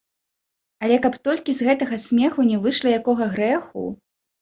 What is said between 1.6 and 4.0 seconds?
гэтага смеху не выйшла якога грэху?